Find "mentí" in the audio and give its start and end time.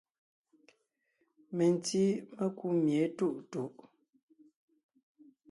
1.57-2.03